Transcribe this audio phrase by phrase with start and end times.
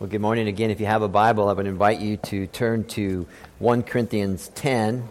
[0.00, 0.70] Well, good morning again.
[0.70, 3.26] If you have a Bible, I would invite you to turn to
[3.58, 5.06] 1 Corinthians 10.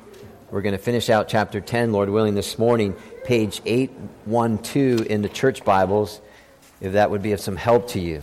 [0.50, 5.30] We're going to finish out chapter 10, Lord willing, this morning, page 812 in the
[5.30, 6.20] church Bibles,
[6.82, 8.22] if that would be of some help to you.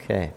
[0.00, 0.32] Okay.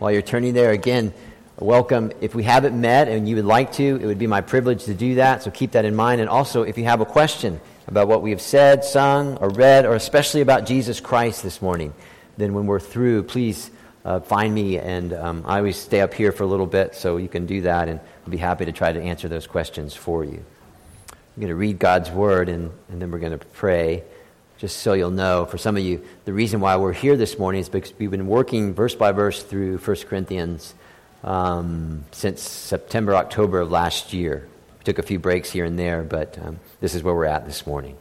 [0.00, 1.14] While you're turning there again,
[1.56, 2.10] welcome.
[2.20, 4.94] If we haven't met and you would like to, it would be my privilege to
[4.94, 6.20] do that, so keep that in mind.
[6.20, 9.84] And also, if you have a question, about what we have said, sung, or read,
[9.84, 11.92] or especially about Jesus Christ this morning,
[12.36, 13.70] then when we're through, please
[14.04, 14.78] uh, find me.
[14.78, 17.62] And um, I always stay up here for a little bit, so you can do
[17.62, 20.44] that, and I'll be happy to try to answer those questions for you.
[21.10, 24.04] I'm going to read God's word, and, and then we're going to pray.
[24.58, 27.60] Just so you'll know, for some of you, the reason why we're here this morning
[27.60, 30.74] is because we've been working verse by verse through 1 Corinthians
[31.24, 34.46] um, since September, October of last year.
[34.82, 37.46] We took a few breaks here and there, but um, this is where we're at
[37.46, 37.96] this morning.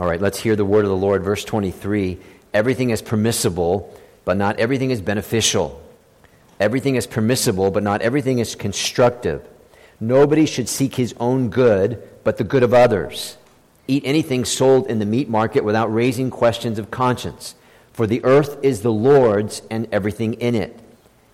[0.00, 1.22] All right, let's hear the word of the Lord.
[1.22, 2.18] Verse 23
[2.52, 5.80] Everything is permissible, but not everything is beneficial.
[6.58, 9.46] Everything is permissible, but not everything is constructive.
[10.00, 13.36] Nobody should seek his own good, but the good of others.
[13.86, 17.54] Eat anything sold in the meat market without raising questions of conscience.
[17.92, 20.80] For the earth is the Lord's and everything in it.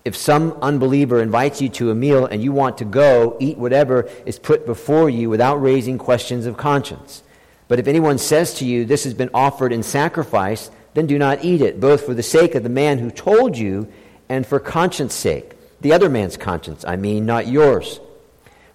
[0.03, 4.09] If some unbeliever invites you to a meal and you want to go, eat whatever
[4.25, 7.21] is put before you without raising questions of conscience.
[7.67, 11.43] But if anyone says to you, This has been offered in sacrifice, then do not
[11.45, 13.87] eat it, both for the sake of the man who told you
[14.27, 15.53] and for conscience sake.
[15.81, 17.99] The other man's conscience, I mean, not yours.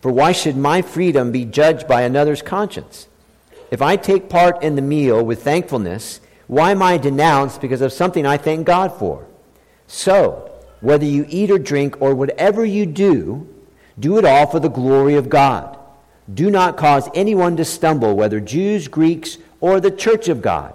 [0.01, 3.09] For why should my freedom be judged by another's conscience?
[3.71, 7.93] If I take part in the meal with thankfulness, why am I denounced because of
[7.93, 9.27] something I thank God for?
[9.89, 13.49] So, whether you eat or drink or whatever you do,
[13.99, 15.79] do it all for the glory of God.
[16.33, 20.75] Do not cause anyone to stumble, whether Jews, Greeks, or the church of God,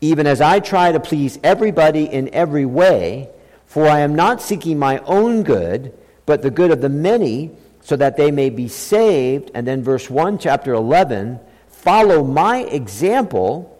[0.00, 3.28] even as I try to please everybody in every way,
[3.66, 5.92] for I am not seeking my own good,
[6.24, 7.50] but the good of the many,
[7.82, 9.50] so that they may be saved.
[9.54, 13.72] And then verse 1, chapter 11, follow my example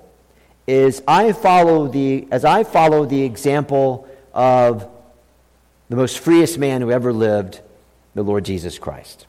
[0.67, 4.89] is I follow the as I follow the example of
[5.89, 7.61] the most freest man who ever lived,
[8.15, 9.27] the Lord Jesus Christ.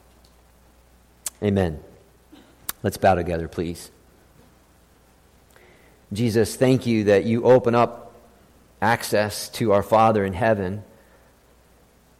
[1.42, 1.80] Amen.
[2.82, 3.90] Let's bow together, please.
[6.12, 8.12] Jesus, thank you that you open up
[8.80, 10.82] access to our Father in heaven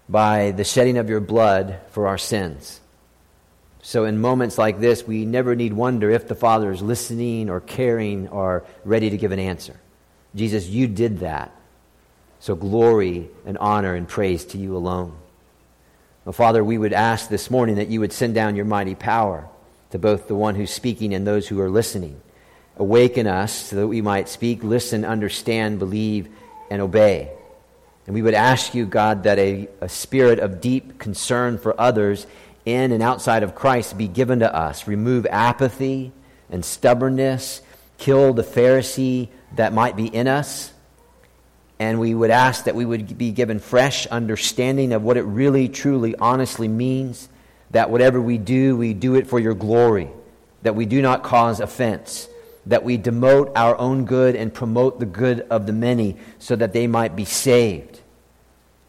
[0.09, 2.81] by the shedding of your blood for our sins.
[3.81, 7.61] So, in moments like this, we never need wonder if the Father is listening or
[7.61, 9.79] caring or ready to give an answer.
[10.35, 11.58] Jesus, you did that.
[12.41, 15.17] So, glory and honor and praise to you alone.
[16.25, 19.49] Well, Father, we would ask this morning that you would send down your mighty power
[19.91, 22.21] to both the one who's speaking and those who are listening.
[22.77, 26.29] Awaken us so that we might speak, listen, understand, believe,
[26.71, 27.33] and obey.
[28.07, 32.27] And we would ask you, God, that a, a spirit of deep concern for others
[32.65, 34.87] in and outside of Christ be given to us.
[34.87, 36.13] Remove apathy
[36.51, 37.63] and stubbornness,
[37.97, 40.73] kill the Pharisee that might be in us
[41.79, 45.69] and we would ask that we would be given fresh understanding of what it really,
[45.69, 47.29] truly, honestly means.
[47.71, 50.11] That whatever we do, we do it for your glory.
[50.63, 52.29] That we do not cause offense.
[52.67, 56.73] That we demote our own good and promote the good of the many so that
[56.73, 58.01] they might be saved.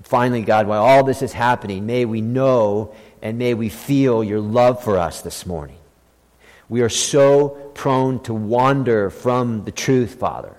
[0.02, 4.40] Finally, God, while all this is happening, may we know and may we feel your
[4.40, 5.78] love for us this morning.
[6.70, 10.56] We are so prone to wander from the truth, Father.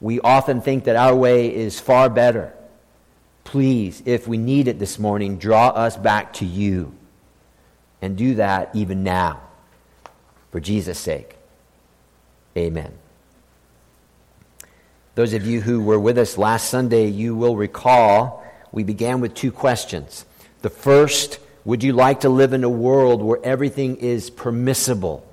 [0.00, 2.52] We often think that our way is far better.
[3.44, 6.92] Please, if we need it this morning, draw us back to you.
[8.02, 9.40] And do that even now.
[10.52, 11.36] For Jesus' sake.
[12.56, 12.92] Amen.
[15.14, 19.32] Those of you who were with us last Sunday, you will recall we began with
[19.32, 20.26] two questions.
[20.60, 25.26] The first, would you like to live in a world where everything is permissible?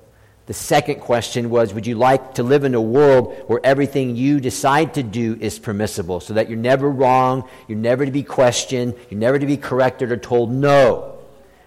[0.46, 4.40] The second question was Would you like to live in a world where everything you
[4.40, 8.94] decide to do is permissible so that you're never wrong, you're never to be questioned,
[9.10, 11.18] you're never to be corrected or told no?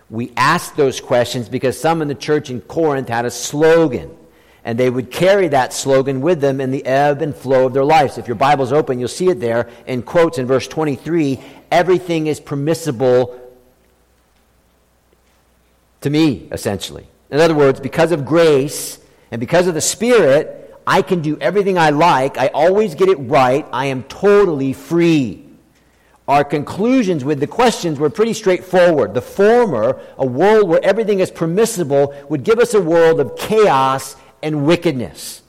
[0.10, 4.16] We asked those questions because some in the church in Corinth had a slogan,
[4.64, 7.84] and they would carry that slogan with them in the ebb and flow of their
[7.84, 8.18] lives.
[8.18, 11.42] If your Bible's open, you'll see it there in quotes in verse 23
[11.72, 13.42] everything is permissible
[16.02, 17.08] to me, essentially.
[17.30, 19.00] In other words, because of grace
[19.32, 22.38] and because of the Spirit, I can do everything I like.
[22.38, 23.66] I always get it right.
[23.74, 25.44] I am totally free.
[26.28, 29.14] Our conclusions with the questions were pretty straightforward.
[29.14, 34.16] The former, a world where everything is permissible, would give us a world of chaos
[34.42, 35.42] and wickedness.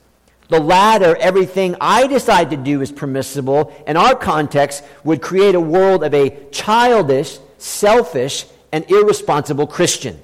[0.49, 5.59] The latter, everything I decide to do is permissible, and our context, would create a
[5.59, 10.19] world of a childish, selfish, and irresponsible Christian.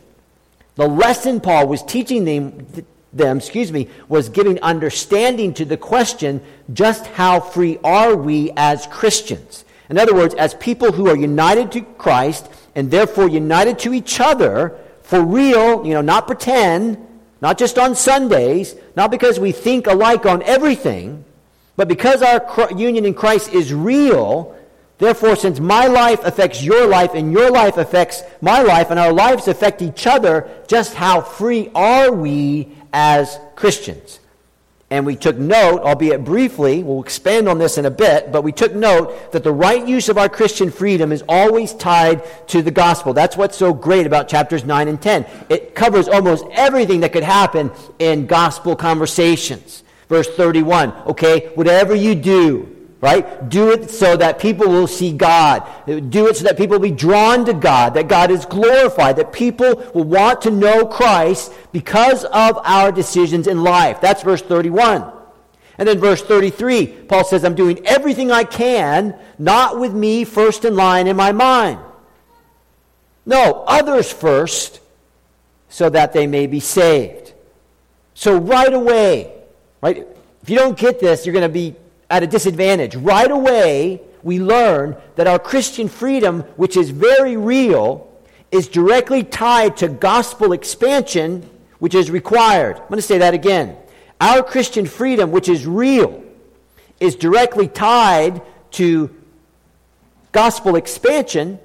[0.75, 2.67] The lesson Paul was teaching them,
[3.13, 6.41] them excuse me, was giving understanding to the question
[6.73, 9.63] just how free are we as Christians?
[9.89, 14.19] In other words, as people who are united to Christ and therefore united to each
[14.19, 16.97] other for real, you know, not pretend,
[17.41, 21.23] not just on Sundays, not because we think alike on everything,
[21.77, 24.54] but because our union in Christ is real.
[24.97, 29.11] Therefore, since my life affects your life and your life affects my life and our
[29.11, 34.19] lives affect each other, just how free are we as Christians?
[34.89, 38.51] And we took note, albeit briefly, we'll expand on this in a bit, but we
[38.51, 42.71] took note that the right use of our Christian freedom is always tied to the
[42.71, 43.11] gospel.
[43.11, 45.25] That's what's so great about chapters 9 and 10.
[45.49, 49.83] It covers almost everything that could happen in gospel conversations.
[50.07, 52.74] Verse 31, okay, whatever you do,
[53.05, 53.49] right?
[53.49, 55.63] Do it so that people will see God.
[55.85, 59.31] Do it so that people will be drawn to God, that God is glorified, that
[59.31, 64.01] people will want to know Christ because of our decisions in life.
[64.01, 65.13] That's verse 31.
[65.77, 70.65] And then verse 33, Paul says, I'm doing everything I can, not with me first
[70.65, 71.79] in line in my mind.
[73.23, 74.79] No, others first,
[75.69, 77.33] so that they may be saved.
[78.15, 79.31] So right away,
[79.81, 80.07] right?
[80.41, 81.75] If you don't get this, you're going to be
[82.09, 82.95] at a disadvantage.
[82.95, 88.11] Right away, we learn that our Christian freedom, which is very real,
[88.51, 91.47] is directly tied to gospel expansion,
[91.79, 92.77] which is required.
[92.77, 93.75] I'm going to say that again.
[94.21, 96.23] Our Christian freedom, which is real,
[96.99, 98.41] is directly tied
[98.71, 99.13] to
[100.31, 101.59] gospel expansion,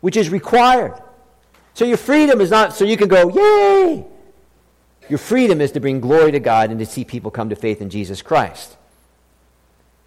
[0.00, 1.00] which is required.
[1.74, 4.04] So your freedom is not so you can go, yay!
[5.08, 7.80] Your freedom is to bring glory to God and to see people come to faith
[7.80, 8.76] in Jesus Christ.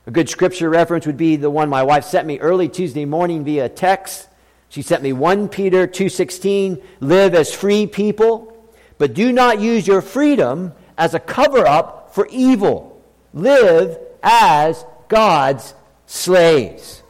[0.05, 3.45] A good scripture reference would be the one my wife sent me early Tuesday morning
[3.45, 4.27] via text.
[4.67, 8.53] She sent me 1 Peter 2:16, live as free people,
[8.97, 13.01] but do not use your freedom as a cover up for evil.
[13.33, 15.73] Live as God's
[16.05, 17.01] slaves.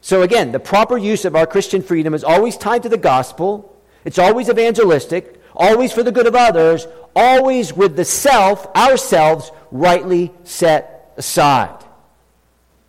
[0.00, 3.76] So again, the proper use of our Christian freedom is always tied to the gospel.
[4.06, 10.32] It's always evangelistic, always for the good of others, always with the self, ourselves, rightly
[10.44, 11.84] set aside.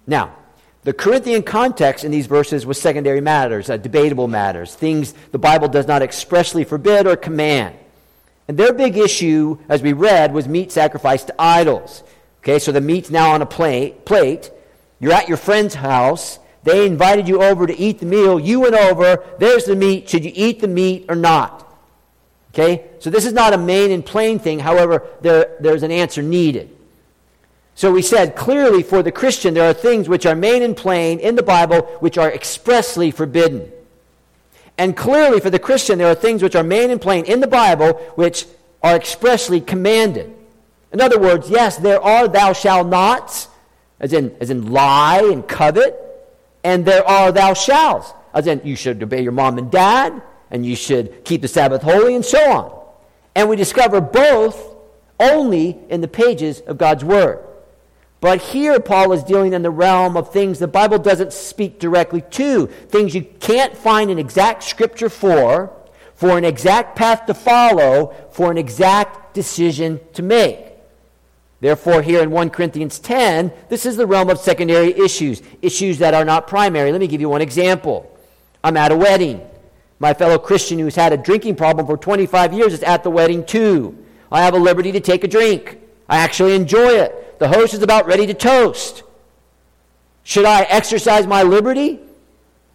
[0.09, 0.35] Now,
[0.85, 5.67] the Corinthian context in these verses was secondary matters, uh, debatable matters, things the Bible
[5.67, 7.75] does not expressly forbid or command.
[8.47, 12.01] And their big issue, as we read, was meat sacrificed to idols.
[12.41, 14.03] Okay, so the meat's now on a plate.
[14.03, 14.49] plate.
[14.99, 16.39] You're at your friend's house.
[16.63, 18.39] They invited you over to eat the meal.
[18.39, 19.23] You went over.
[19.37, 20.09] There's the meat.
[20.09, 21.67] Should you eat the meat or not?
[22.51, 24.57] Okay, so this is not a main and plain thing.
[24.57, 26.75] However, there, there's an answer needed.
[27.79, 31.17] So we said clearly for the Christian, there are things which are main and plain
[31.17, 33.71] in the Bible which are expressly forbidden.
[34.77, 37.47] And clearly for the Christian, there are things which are main and plain in the
[37.47, 38.45] Bible which
[38.83, 40.35] are expressly commanded.
[40.91, 43.47] In other words, yes, there are thou shalt nots,
[44.01, 45.97] as in, as in lie and covet,
[46.65, 50.21] and there are thou shalls, as in you should obey your mom and dad,
[50.51, 52.83] and you should keep the Sabbath holy, and so on.
[53.35, 54.75] And we discover both
[55.17, 57.45] only in the pages of God's Word.
[58.21, 62.21] But here, Paul is dealing in the realm of things the Bible doesn't speak directly
[62.31, 65.71] to, things you can't find an exact scripture for,
[66.15, 70.65] for an exact path to follow, for an exact decision to make.
[71.61, 76.13] Therefore, here in 1 Corinthians 10, this is the realm of secondary issues, issues that
[76.13, 76.91] are not primary.
[76.91, 78.17] Let me give you one example.
[78.63, 79.41] I'm at a wedding.
[79.99, 83.45] My fellow Christian who's had a drinking problem for 25 years is at the wedding
[83.45, 83.97] too.
[84.31, 85.79] I have a liberty to take a drink.
[86.07, 87.28] I actually enjoy it.
[87.39, 89.03] The host is about ready to toast.
[90.23, 91.99] Should I exercise my liberty?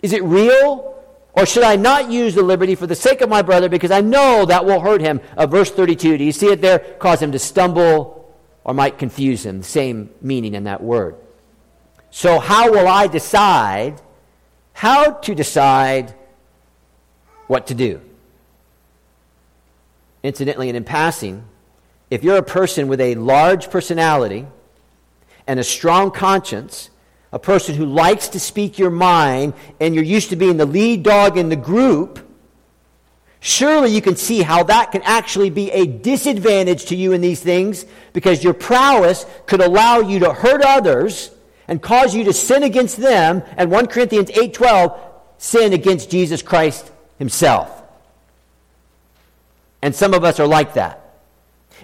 [0.03, 0.95] Is it real?
[1.35, 4.01] Or should I not use the liberty for the sake of my brother because I
[4.01, 5.21] know that will hurt him?
[5.37, 6.79] Uh, verse 32, do you see it there?
[6.79, 9.59] Cause him to stumble or might confuse him.
[9.59, 11.17] The same meaning in that word.
[12.11, 14.01] So, how will I decide
[14.73, 16.15] how to decide
[17.49, 18.01] what to do?
[20.23, 21.45] Incidentally, and in passing,
[22.15, 24.47] if you're a person with a large personality
[25.49, 26.89] and a strong conscience,
[27.33, 31.03] a person who likes to speak your mind, and you're used to being the lead
[31.03, 32.21] dog in the group,
[33.41, 37.41] surely you can see how that can actually be a disadvantage to you in these
[37.41, 41.33] things because your prowess could allow you to hurt others
[41.67, 44.97] and cause you to sin against them and 1 Corinthians 8:12
[45.39, 47.83] sin against Jesus Christ himself.
[49.83, 51.04] And some of us are like that.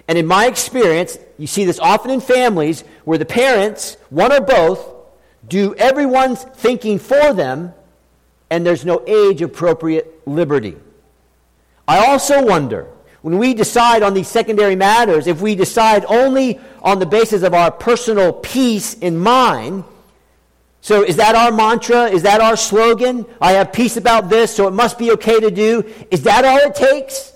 [0.07, 4.41] And in my experience, you see this often in families where the parents, one or
[4.41, 4.87] both,
[5.47, 7.73] do everyone's thinking for them,
[8.49, 10.75] and there's no age appropriate liberty.
[11.87, 12.87] I also wonder
[13.21, 17.53] when we decide on these secondary matters, if we decide only on the basis of
[17.53, 19.83] our personal peace in mind,
[20.81, 22.05] so is that our mantra?
[22.05, 23.25] Is that our slogan?
[23.39, 25.83] I have peace about this, so it must be okay to do.
[26.09, 27.33] Is that all it takes?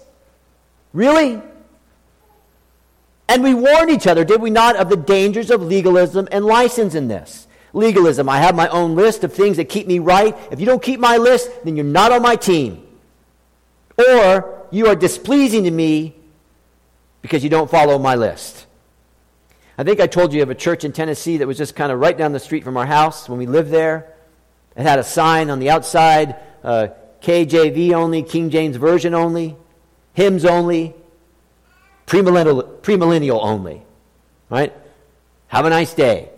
[0.93, 1.39] Really?
[3.27, 6.93] And we warned each other, did we not, of the dangers of legalism and license
[6.95, 7.47] in this.
[7.73, 10.35] Legalism, I have my own list of things that keep me right.
[10.51, 12.85] If you don't keep my list, then you're not on my team.
[13.97, 16.15] Or you are displeasing to me
[17.21, 18.67] because you don't follow my list.
[19.77, 21.99] I think I told you of a church in Tennessee that was just kind of
[21.99, 24.13] right down the street from our house when we lived there.
[24.77, 26.87] It had a sign on the outside uh,
[27.21, 29.55] KJV only, King James Version only,
[30.13, 30.93] hymns only,
[32.07, 33.83] premillennial, premillennial only.
[34.49, 34.73] Right?
[35.47, 36.29] Have a nice day.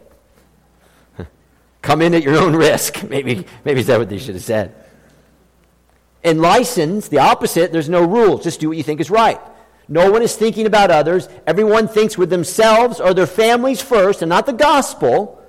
[1.81, 3.03] Come in at your own risk.
[3.09, 4.75] Maybe, maybe is that what they should have said.
[6.23, 8.43] In license, the opposite, there's no rules.
[8.43, 9.39] Just do what you think is right.
[9.87, 11.29] No one is thinking about others.
[11.45, 15.41] Everyone thinks with themselves or their families first and not the gospel.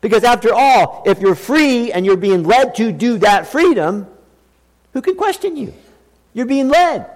[0.00, 4.08] Because after all, if you're free and you're being led to do that freedom,
[4.92, 5.72] who can question you?
[6.32, 7.08] You're being led.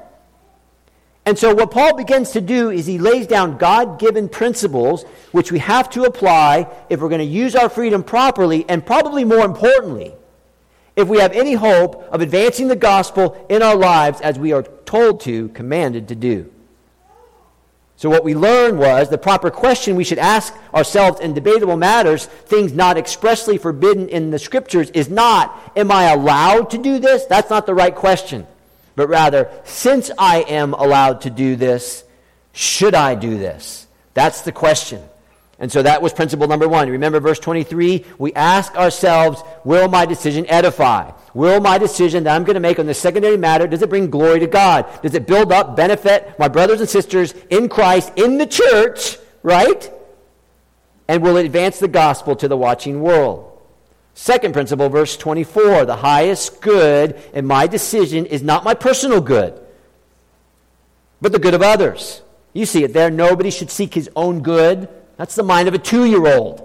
[1.28, 5.52] And so, what Paul begins to do is he lays down God given principles which
[5.52, 9.44] we have to apply if we're going to use our freedom properly, and probably more
[9.44, 10.14] importantly,
[10.96, 14.62] if we have any hope of advancing the gospel in our lives as we are
[14.62, 16.50] told to, commanded to do.
[17.96, 22.24] So, what we learned was the proper question we should ask ourselves in debatable matters,
[22.24, 27.26] things not expressly forbidden in the scriptures, is not, Am I allowed to do this?
[27.26, 28.46] That's not the right question.
[28.98, 32.02] But rather, since I am allowed to do this,
[32.50, 33.86] should I do this?
[34.12, 35.00] That's the question.
[35.60, 36.90] And so that was principle number one.
[36.90, 38.04] Remember verse 23?
[38.18, 41.12] We ask ourselves, will my decision edify?
[41.32, 44.10] Will my decision that I'm going to make on this secondary matter, does it bring
[44.10, 44.84] glory to God?
[45.02, 49.88] Does it build up, benefit my brothers and sisters in Christ, in the church, right?
[51.06, 53.57] And will it advance the gospel to the watching world?
[54.18, 55.84] Second principle, verse 24.
[55.84, 59.58] The highest good in my decision is not my personal good,
[61.20, 62.22] but the good of others.
[62.52, 63.10] You see it there.
[63.10, 66.64] Nobody should seek his own good that's the mind of a two year old.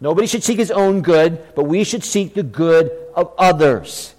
[0.00, 4.14] Nobody should seek his own good, but we should seek the good of others.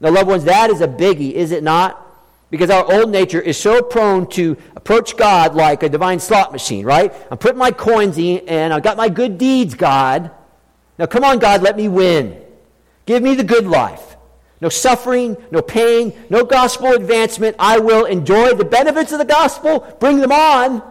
[0.00, 2.04] Now, loved ones, that is a biggie, is it not?
[2.50, 6.86] Because our old nature is so prone to approach God like a divine slot machine,
[6.86, 7.12] right?
[7.30, 10.30] I'm putting my coins in and I've got my good deeds, God.
[10.98, 12.42] Now, come on, God, let me win.
[13.06, 14.16] Give me the good life.
[14.60, 17.56] No suffering, no pain, no gospel advancement.
[17.58, 20.82] I will enjoy the benefits of the gospel, bring them on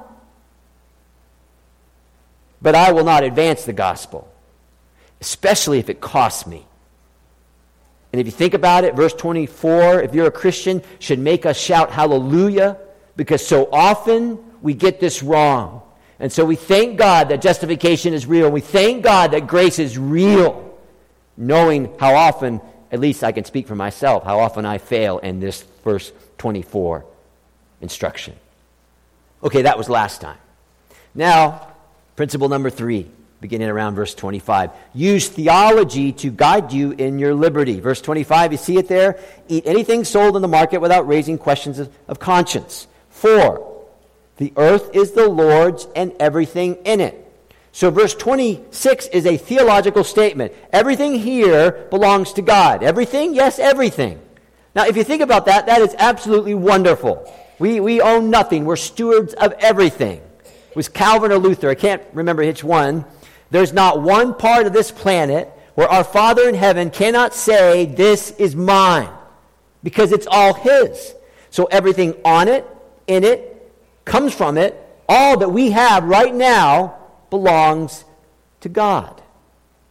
[2.62, 4.32] but I will not advance the gospel,
[5.22, 6.66] especially if it costs me.
[8.12, 11.58] And if you think about it, verse 24, if you're a Christian, should make us
[11.58, 12.78] shout hallelujah
[13.16, 15.82] because so often we get this wrong.
[16.20, 18.50] And so we thank God that justification is real.
[18.50, 20.78] We thank God that grace is real,
[21.36, 25.40] knowing how often, at least I can speak for myself, how often I fail in
[25.40, 27.06] this verse 24
[27.82, 28.36] instruction.
[29.44, 30.38] Okay, that was last time.
[31.14, 31.68] Now,
[32.18, 33.06] Principle number three,
[33.42, 34.72] beginning around verse 25.
[34.96, 37.80] Use theology to guide you in your liberty.
[37.80, 39.20] Verse 25, you see it there?
[39.48, 42.88] Eat anything sold in the market without raising questions of, conscience.
[43.12, 43.77] For,
[44.38, 47.24] the earth is the Lord's and everything in it.
[47.72, 50.54] So, verse 26 is a theological statement.
[50.74, 52.82] Everything here belongs to God.
[52.82, 53.36] Everything?
[53.36, 54.20] Yes, everything.
[54.76, 57.32] Now, if you think about that, that is absolutely wonderful.
[57.60, 60.22] We, we own nothing, we're stewards of everything
[60.70, 63.06] It was Calvin or Luther, I can't remember which one.
[63.50, 68.32] There's not one part of this planet where our Father in heaven cannot say, This
[68.32, 69.10] is mine,
[69.84, 71.16] because it's all His.
[71.50, 72.66] So everything on it,
[73.08, 73.57] in it,
[74.08, 74.84] comes from it.
[75.08, 76.98] All that we have right now
[77.30, 78.04] belongs
[78.62, 79.22] to God,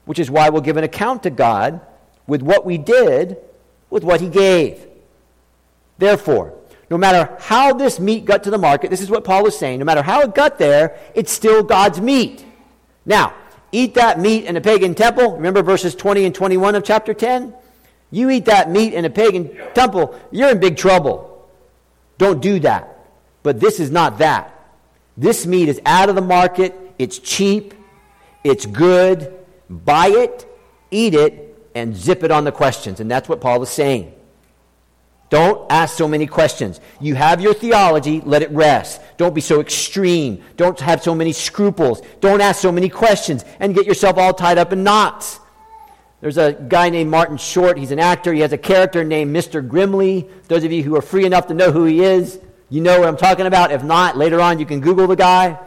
[0.04, 1.80] which is why we'll give an account to God
[2.26, 3.38] with what we did
[3.88, 4.84] with what He gave.
[5.98, 6.54] Therefore,
[6.90, 9.78] no matter how this meat got to the market, this is what Paul is saying,
[9.78, 12.44] no matter how it got there, it's still God's meat.
[13.04, 13.34] Now,
[13.72, 15.36] eat that meat in a pagan temple.
[15.36, 17.54] Remember verses 20 and 21 of chapter 10?
[18.10, 21.48] You eat that meat in a pagan temple, you're in big trouble.
[22.18, 22.95] Don't do that.
[23.46, 24.52] But this is not that.
[25.16, 27.74] This meat is out of the market, it's cheap,
[28.42, 29.32] it's good.
[29.70, 30.48] Buy it,
[30.90, 32.98] eat it, and zip it on the questions.
[32.98, 34.12] And that's what Paul is saying.
[35.30, 36.80] Don't ask so many questions.
[37.00, 39.00] You have your theology, let it rest.
[39.16, 40.42] Don't be so extreme.
[40.56, 42.02] Don't have so many scruples.
[42.18, 45.38] Don't ask so many questions and get yourself all tied up in knots.
[46.20, 47.78] There's a guy named Martin Short.
[47.78, 48.32] He's an actor.
[48.32, 49.64] He has a character named Mr.
[49.64, 50.28] Grimley.
[50.48, 53.08] Those of you who are free enough to know who he is, you know what
[53.08, 53.70] I'm talking about.
[53.70, 55.58] If not, later on you can Google the guy.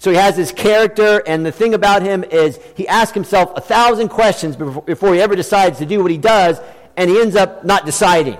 [0.00, 3.60] So he has this character, and the thing about him is he asks himself a
[3.60, 6.60] thousand questions before he ever decides to do what he does,
[6.96, 8.38] and he ends up not deciding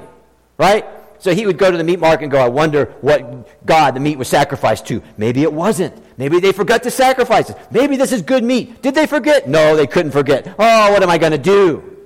[0.58, 0.84] right?
[1.20, 4.00] So he would go to the meat market and go, I wonder what God the
[4.00, 5.02] meat was sacrificed to.
[5.16, 5.96] Maybe it wasn't.
[6.18, 7.56] Maybe they forgot to sacrifice it.
[7.70, 8.82] Maybe this is good meat.
[8.82, 9.48] Did they forget?
[9.48, 10.54] No, they couldn't forget.
[10.58, 11.96] Oh, what am I going to do?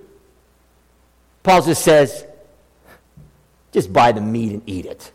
[1.42, 2.25] Paul just says,
[3.73, 5.12] just buy the meat and eat it.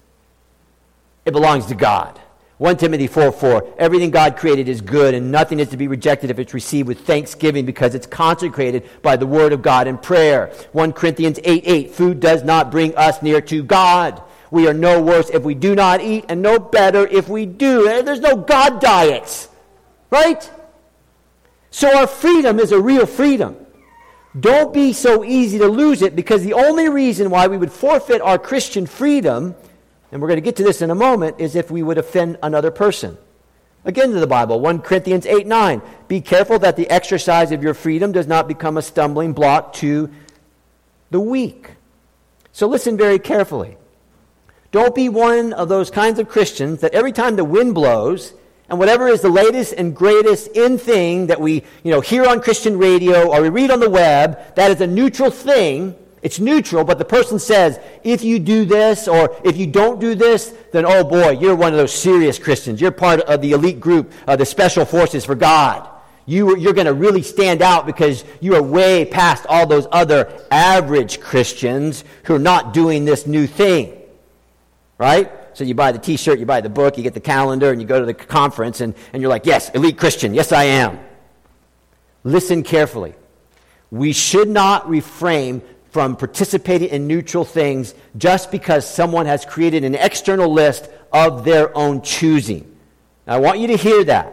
[1.28, 2.18] It belongs to God.
[2.58, 3.74] 1 Timothy 4 4.
[3.78, 7.02] Everything God created is good, and nothing is to be rejected if it's received with
[7.02, 10.54] thanksgiving because it's consecrated by the word of God in prayer.
[10.72, 11.92] 1 Corinthians 8 8.
[11.92, 14.24] Food does not bring us near to God.
[14.52, 17.90] We are no worse if we do not eat, and no better if we do.
[17.90, 19.50] Eh, there's no God diets,
[20.10, 20.50] right?
[21.72, 23.58] So our freedom is a real freedom.
[24.40, 28.22] Don't be so easy to lose it because the only reason why we would forfeit
[28.22, 29.56] our Christian freedom
[30.12, 32.38] and we're going to get to this in a moment, is if we would offend
[32.42, 33.18] another person.
[33.86, 35.82] Again to the Bible, 1 Corinthians 8 9.
[36.08, 40.10] Be careful that the exercise of your freedom does not become a stumbling block to
[41.10, 41.72] the weak.
[42.52, 43.78] So listen very carefully.
[44.72, 48.34] Don't be one of those kinds of Christians that every time the wind blows,
[48.70, 52.42] and whatever is the latest and greatest in thing that we you know, hear on
[52.42, 56.84] Christian radio or we read on the web, that is a neutral thing it's neutral,
[56.84, 60.86] but the person says, if you do this or if you don't do this, then
[60.86, 62.82] oh boy, you're one of those serious Christians.
[62.82, 65.88] You're part of the elite group, uh, the special forces for God.
[66.26, 70.30] You, you're going to really stand out because you are way past all those other
[70.52, 73.94] average Christians who are not doing this new thing.
[74.98, 75.32] Right?
[75.54, 77.82] So you buy the t shirt, you buy the book, you get the calendar, and
[77.82, 80.34] you go to the conference, and, and you're like, yes, elite Christian.
[80.34, 81.00] Yes, I am.
[82.24, 83.16] Listen carefully.
[83.90, 85.62] We should not refrain
[85.98, 91.76] from participating in neutral things just because someone has created an external list of their
[91.76, 92.78] own choosing.
[93.26, 94.32] Now, I want you to hear that.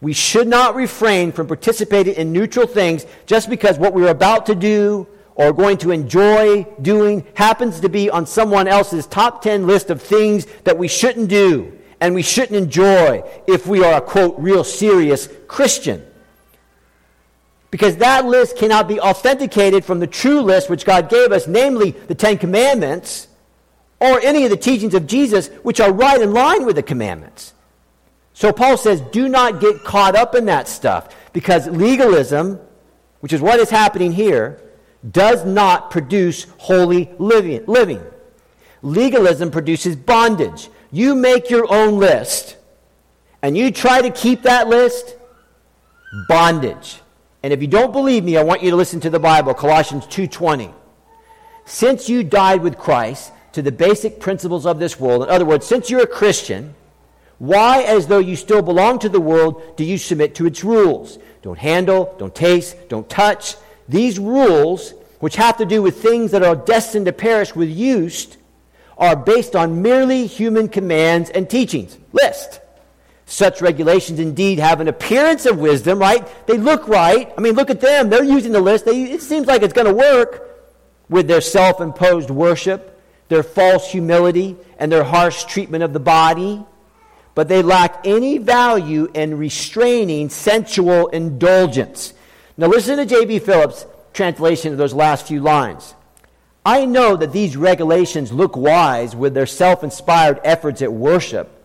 [0.00, 4.54] We should not refrain from participating in neutral things just because what we're about to
[4.54, 9.90] do or going to enjoy doing happens to be on someone else's top 10 list
[9.90, 14.34] of things that we shouldn't do and we shouldn't enjoy if we are a quote
[14.38, 16.06] real serious Christian.
[17.70, 21.92] Because that list cannot be authenticated from the true list which God gave us, namely
[21.92, 23.28] the Ten Commandments,
[24.00, 27.54] or any of the teachings of Jesus, which are right in line with the commandments.
[28.32, 32.58] So Paul says, do not get caught up in that stuff, because legalism,
[33.20, 34.60] which is what is happening here,
[35.08, 37.64] does not produce holy living.
[37.66, 38.02] living.
[38.82, 40.70] Legalism produces bondage.
[40.90, 42.56] You make your own list,
[43.42, 45.16] and you try to keep that list,
[46.28, 46.99] bondage.
[47.42, 50.06] And if you don't believe me, I want you to listen to the Bible, Colossians
[50.06, 50.72] 2:20.
[51.64, 55.66] Since you died with Christ to the basic principles of this world, in other words,
[55.66, 56.74] since you're a Christian,
[57.38, 61.18] why, as though you still belong to the world, do you submit to its rules?
[61.42, 63.56] Don't handle, don't taste, don't touch.
[63.88, 68.36] These rules, which have to do with things that are destined to perish with use,
[68.98, 71.96] are based on merely human commands and teachings.
[72.12, 72.59] List.
[73.30, 76.28] Such regulations indeed have an appearance of wisdom, right?
[76.48, 77.32] They look right.
[77.38, 78.10] I mean, look at them.
[78.10, 78.86] They're using the list.
[78.86, 80.50] They, it seems like it's going to work
[81.08, 86.64] with their self imposed worship, their false humility, and their harsh treatment of the body.
[87.36, 92.12] But they lack any value in restraining sensual indulgence.
[92.56, 93.38] Now, listen to J.B.
[93.38, 95.94] Phillips' translation of those last few lines.
[96.66, 101.58] I know that these regulations look wise with their self inspired efforts at worship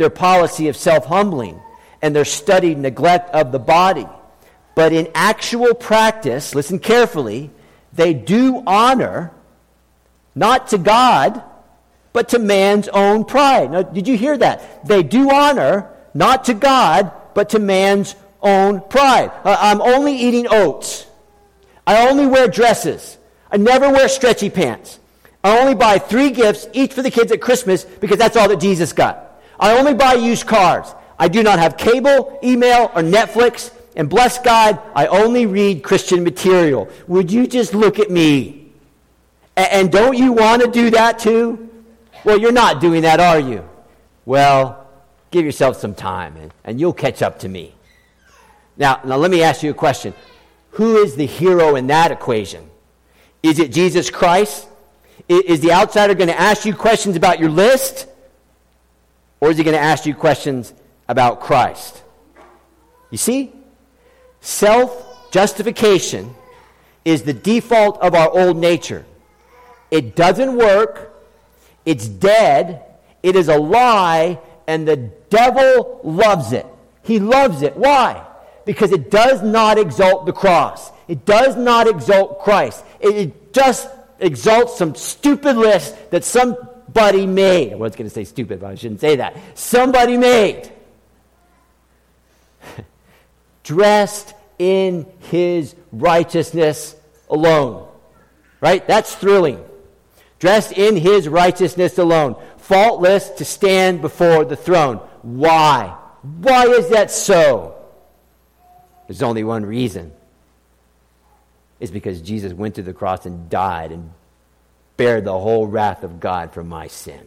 [0.00, 1.60] their policy of self humbling,
[2.00, 4.08] and their studied neglect of the body.
[4.74, 7.50] But in actual practice, listen carefully,
[7.92, 9.30] they do honor
[10.34, 11.42] not to God,
[12.14, 13.72] but to man's own pride.
[13.72, 14.86] Now, did you hear that?
[14.86, 19.30] They do honor not to God, but to man's own pride.
[19.44, 21.06] Uh, I'm only eating oats.
[21.86, 23.18] I only wear dresses.
[23.52, 24.98] I never wear stretchy pants.
[25.44, 28.60] I only buy three gifts, each for the kids at Christmas, because that's all that
[28.60, 29.29] Jesus got.
[29.60, 30.92] I only buy used cars.
[31.18, 33.72] I do not have cable, email, or Netflix.
[33.94, 36.88] And bless God, I only read Christian material.
[37.06, 38.72] Would you just look at me?
[39.56, 41.68] And don't you want to do that too?
[42.24, 43.68] Well, you're not doing that, are you?
[44.24, 44.88] Well,
[45.30, 47.74] give yourself some time and, and you'll catch up to me.
[48.76, 50.14] Now, now, let me ask you a question.
[50.72, 52.70] Who is the hero in that equation?
[53.42, 54.68] Is it Jesus Christ?
[55.28, 58.06] Is the outsider going to ask you questions about your list?
[59.40, 60.74] Or is he going to ask you questions
[61.08, 62.02] about Christ?
[63.10, 63.52] You see?
[64.40, 66.34] Self justification
[67.04, 69.04] is the default of our old nature.
[69.90, 71.12] It doesn't work,
[71.84, 72.84] it's dead,
[73.22, 74.96] it is a lie, and the
[75.30, 76.66] devil loves it.
[77.02, 77.76] He loves it.
[77.76, 78.24] Why?
[78.64, 80.92] Because it does not exalt the cross.
[81.08, 82.84] It does not exalt Christ.
[83.00, 83.88] It, just
[84.20, 86.22] exalts some stupid list that
[86.92, 87.72] somebody made.
[87.72, 89.36] I was going to say stupid, but I shouldn't say that.
[89.54, 90.72] Somebody made.
[93.62, 96.96] Dressed in his righteousness
[97.28, 97.88] alone.
[98.60, 98.86] Right?
[98.86, 99.64] That's thrilling.
[100.38, 102.36] Dressed in his righteousness alone.
[102.58, 104.96] Faultless to stand before the throne.
[105.22, 105.96] Why?
[106.22, 107.76] Why is that so?
[109.06, 110.12] There's only one reason.
[111.78, 114.10] It's because Jesus went to the cross and died and
[115.00, 117.26] bared the whole wrath of God for my sin.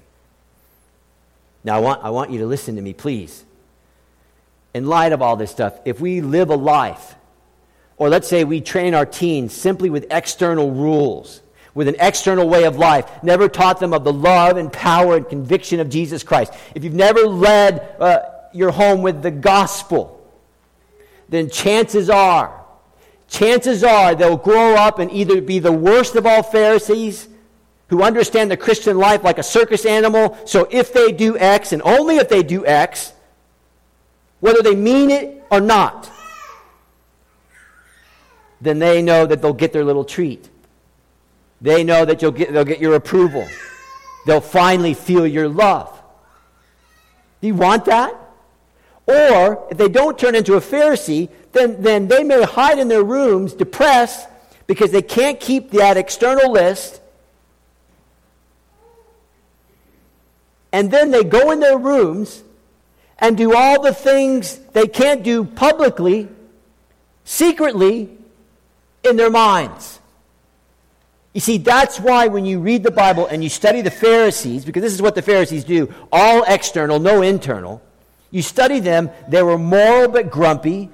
[1.63, 3.43] Now, I want, I want you to listen to me, please.
[4.75, 7.15] In light of all this stuff, if we live a life,
[7.97, 11.41] or let's say we train our teens simply with external rules,
[11.73, 15.27] with an external way of life, never taught them of the love and power and
[15.27, 18.19] conviction of Jesus Christ, if you've never led uh,
[18.53, 20.23] your home with the gospel,
[21.27, 22.53] then chances are,
[23.29, 27.29] chances are they'll grow up and either be the worst of all Pharisees
[27.87, 30.37] who understand the Christian life like a circus animal.
[30.45, 33.13] So if they do X, and only if they do X,
[34.39, 36.11] whether they mean it or not,
[38.61, 40.49] then they know that they'll get their little treat.
[41.61, 43.47] They know that you'll get, they'll get your approval.
[44.25, 46.01] They'll finally feel your love.
[47.41, 48.15] Do you want that?
[49.05, 53.03] Or if they don't turn into a Pharisee, then, then they may hide in their
[53.03, 54.27] rooms depressed
[54.65, 57.01] because they can't keep that external list.
[60.73, 62.43] And then they go in their rooms
[63.19, 66.27] and do all the things they can't do publicly,
[67.23, 68.09] secretly,
[69.05, 69.99] in their minds.
[71.33, 74.81] You see, that's why when you read the Bible and you study the Pharisees, because
[74.81, 77.81] this is what the Pharisees do all external, no internal
[78.33, 80.89] you study them, they were moral but grumpy.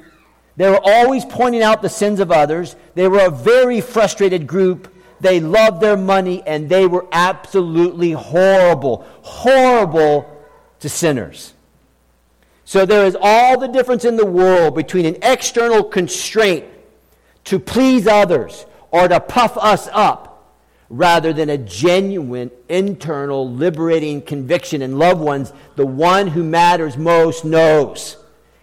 [0.57, 2.75] They were always pointing out the sins of others.
[2.95, 4.93] They were a very frustrated group.
[5.19, 10.29] They loved their money and they were absolutely horrible, horrible
[10.79, 11.53] to sinners.
[12.63, 16.65] So there is all the difference in the world between an external constraint
[17.45, 20.29] to please others or to puff us up
[20.89, 27.45] rather than a genuine internal liberating conviction and loved ones, the one who matters most
[27.45, 28.17] knows.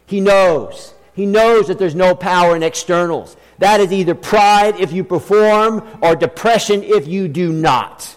[0.07, 0.95] He knows.
[1.17, 3.37] He knows that there's no power in externals.
[3.59, 8.17] That is either pride if you perform or depression if you do not.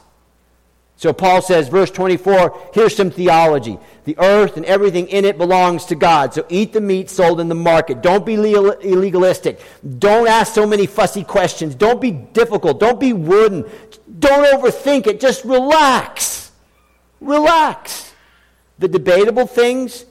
[0.97, 3.79] So Paul says, verse 24, here's some theology.
[4.03, 6.33] The earth and everything in it belongs to God.
[6.33, 8.01] So eat the meat sold in the market.
[8.01, 9.62] Don't be legalistic.
[9.97, 11.73] Don't ask so many fussy questions.
[11.73, 12.81] Don't be difficult.
[12.81, 13.63] Don't be wooden.
[14.19, 15.21] Don't overthink it.
[15.21, 16.51] Just relax.
[17.21, 18.13] Relax.
[18.79, 20.03] The debatable things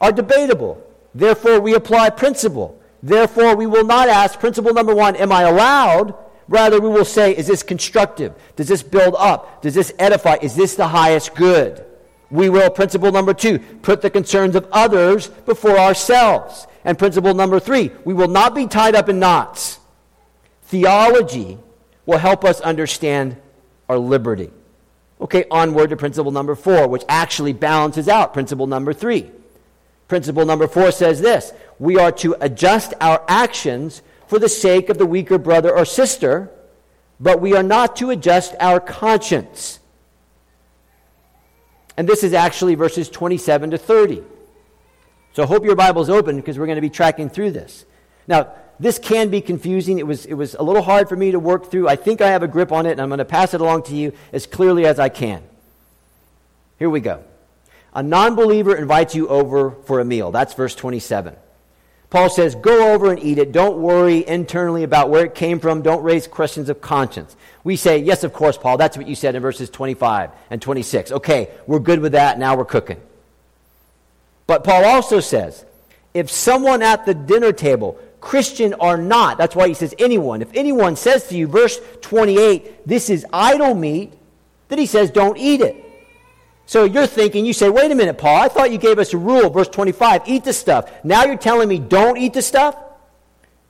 [0.00, 0.80] are debatable.
[1.14, 2.80] Therefore, we apply principle.
[3.02, 6.14] Therefore, we will not ask, principle number one, am I allowed?
[6.48, 8.34] Rather, we will say, is this constructive?
[8.56, 9.62] Does this build up?
[9.62, 10.38] Does this edify?
[10.42, 11.84] Is this the highest good?
[12.30, 16.66] We will, principle number two, put the concerns of others before ourselves.
[16.84, 19.78] And principle number three, we will not be tied up in knots.
[20.62, 21.58] Theology
[22.06, 23.36] will help us understand
[23.88, 24.50] our liberty.
[25.20, 29.30] Okay, onward to principle number four, which actually balances out principle number three.
[30.08, 34.98] Principle number four says this we are to adjust our actions for the sake of
[34.98, 36.50] the weaker brother or sister,
[37.20, 39.80] but we are not to adjust our conscience.
[41.96, 44.22] And this is actually verses 27 to 30.
[45.32, 47.84] So I hope your Bible's open because we're going to be tracking through this.
[48.26, 49.98] Now, this can be confusing.
[49.98, 51.88] It was, it was a little hard for me to work through.
[51.88, 53.84] I think I have a grip on it, and I'm going to pass it along
[53.84, 55.42] to you as clearly as I can.
[56.78, 57.22] Here we go.
[57.94, 60.32] A non believer invites you over for a meal.
[60.32, 61.36] That's verse 27.
[62.10, 63.52] Paul says, Go over and eat it.
[63.52, 65.82] Don't worry internally about where it came from.
[65.82, 67.36] Don't raise questions of conscience.
[67.64, 68.76] We say, Yes, of course, Paul.
[68.76, 71.12] That's what you said in verses 25 and 26.
[71.12, 72.38] Okay, we're good with that.
[72.38, 73.00] Now we're cooking.
[74.46, 75.64] But Paul also says,
[76.14, 80.50] If someone at the dinner table, Christian or not, that's why he says anyone, if
[80.54, 84.12] anyone says to you, verse 28, this is idol meat,
[84.68, 85.83] then he says, Don't eat it.
[86.66, 89.18] So you're thinking, you say, wait a minute, Paul, I thought you gave us a
[89.18, 90.90] rule, verse 25, eat the stuff.
[91.04, 92.76] Now you're telling me don't eat the stuff?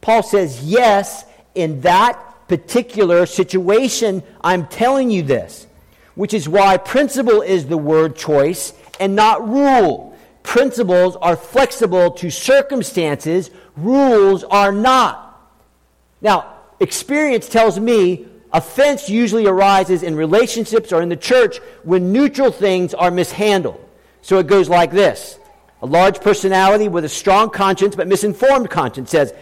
[0.01, 5.67] Paul says, yes, in that particular situation, I'm telling you this,
[6.15, 10.17] which is why principle is the word choice and not rule.
[10.43, 15.41] Principles are flexible to circumstances, rules are not.
[16.21, 22.51] Now, experience tells me offense usually arises in relationships or in the church when neutral
[22.51, 23.81] things are mishandled.
[24.23, 25.39] So it goes like this
[25.83, 29.35] A large personality with a strong conscience but misinformed conscience says,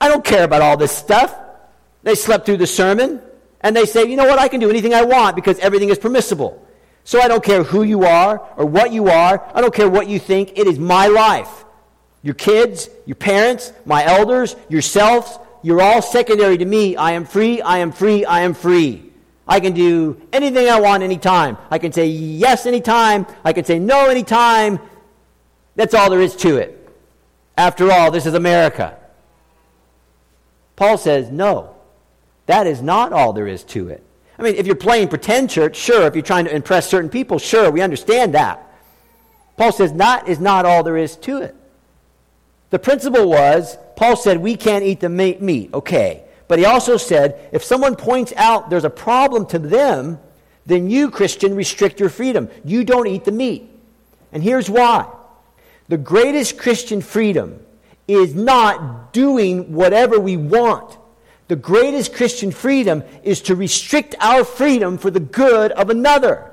[0.00, 1.34] I don't care about all this stuff.
[2.02, 3.22] They slept through the sermon
[3.62, 5.98] and they say, you know what, I can do anything I want because everything is
[5.98, 6.62] permissible.
[7.04, 9.50] So I don't care who you are or what you are.
[9.54, 10.58] I don't care what you think.
[10.58, 11.64] It is my life.
[12.22, 16.96] Your kids, your parents, my elders, yourselves, you're all secondary to me.
[16.96, 19.12] I am free, I am free, I am free.
[19.48, 21.56] I can do anything I want anytime.
[21.70, 23.26] I can say yes anytime.
[23.44, 24.80] I can say no anytime.
[25.76, 26.72] That's all there is to it.
[27.56, 28.98] After all, this is America.
[30.74, 31.74] Paul says, no,
[32.46, 34.02] that is not all there is to it.
[34.38, 36.06] I mean, if you're playing pretend church, sure.
[36.06, 38.62] If you're trying to impress certain people, sure, we understand that.
[39.56, 41.54] Paul says that is not all there is to it.
[42.70, 45.70] The principle was, Paul said, we can't eat the meat.
[45.72, 46.24] Okay.
[46.48, 50.18] But he also said, if someone points out there's a problem to them,
[50.64, 52.48] then you, Christian, restrict your freedom.
[52.64, 53.70] You don't eat the meat.
[54.32, 55.08] And here's why.
[55.88, 57.64] The greatest Christian freedom
[58.08, 60.98] is not doing whatever we want.
[61.48, 66.50] The greatest Christian freedom is to restrict our freedom for the good of another.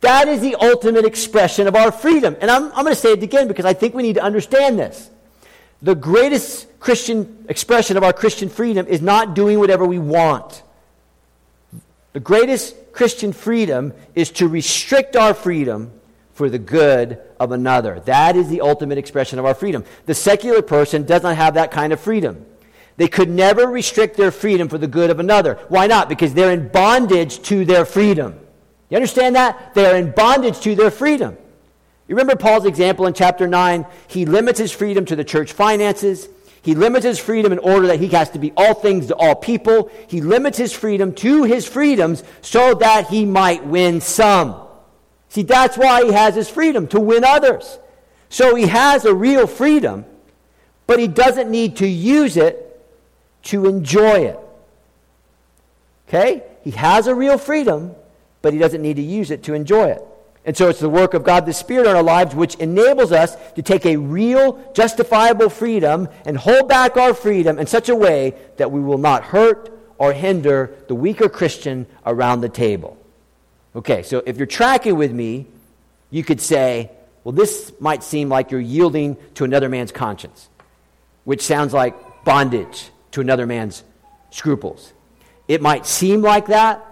[0.00, 2.36] That is the ultimate expression of our freedom.
[2.40, 4.78] And I'm, I'm going to say it again because I think we need to understand
[4.78, 5.10] this.
[5.82, 10.62] The greatest Christian expression of our Christian freedom is not doing whatever we want.
[12.12, 15.92] The greatest Christian freedom is to restrict our freedom
[16.34, 18.00] for the good of another.
[18.00, 19.84] That is the ultimate expression of our freedom.
[20.06, 22.46] The secular person does not have that kind of freedom.
[22.96, 25.58] They could never restrict their freedom for the good of another.
[25.68, 26.08] Why not?
[26.08, 28.38] Because they're in bondage to their freedom.
[28.90, 29.74] You understand that?
[29.74, 31.38] They are in bondage to their freedom.
[32.10, 33.86] You remember Paul's example in chapter 9?
[34.08, 36.28] He limits his freedom to the church finances.
[36.60, 39.36] He limits his freedom in order that he has to be all things to all
[39.36, 39.92] people.
[40.08, 44.60] He limits his freedom to his freedoms so that he might win some.
[45.28, 47.78] See, that's why he has his freedom, to win others.
[48.28, 50.04] So he has a real freedom,
[50.88, 52.84] but he doesn't need to use it
[53.44, 54.38] to enjoy it.
[56.08, 56.42] Okay?
[56.64, 57.94] He has a real freedom,
[58.42, 60.04] but he doesn't need to use it to enjoy it.
[60.44, 63.36] And so it's the work of God the Spirit in our lives which enables us
[63.54, 68.34] to take a real, justifiable freedom and hold back our freedom in such a way
[68.56, 72.96] that we will not hurt or hinder the weaker Christian around the table.
[73.76, 75.46] Okay, so if you're tracking with me,
[76.10, 76.90] you could say,
[77.22, 80.48] well, this might seem like you're yielding to another man's conscience,
[81.24, 83.84] which sounds like bondage to another man's
[84.30, 84.92] scruples.
[85.48, 86.84] It might seem like that.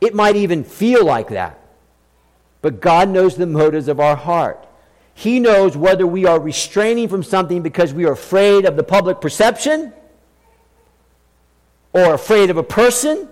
[0.00, 1.59] It might even feel like that.
[2.62, 4.66] But God knows the motives of our heart.
[5.14, 9.20] He knows whether we are restraining from something because we are afraid of the public
[9.20, 9.92] perception,
[11.92, 13.28] or afraid of a person,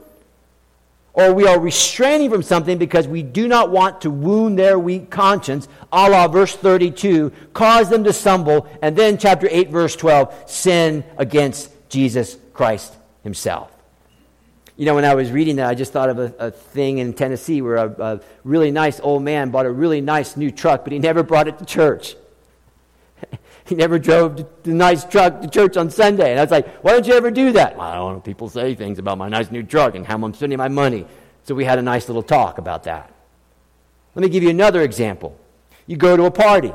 [1.12, 5.10] or we are restraining from something because we do not want to wound their weak
[5.10, 10.50] conscience, a la verse 32, cause them to stumble, and then chapter 8, verse 12,
[10.50, 13.77] sin against Jesus Christ himself.
[14.78, 17.12] You know, when I was reading that, I just thought of a, a thing in
[17.12, 20.92] Tennessee where a, a, really nice old man bought a really nice new truck, but
[20.92, 22.14] he never brought it to church.
[23.64, 26.30] he never drove the nice truck to church on Sunday.
[26.30, 27.76] And I was like, why don't you ever do that?
[27.76, 28.20] Well, I don't know.
[28.20, 31.06] People say things about my nice new truck and how I'm spending my money.
[31.42, 33.12] So we had a nice little talk about that.
[34.14, 35.36] Let me give you another example.
[35.88, 36.72] You go to a party,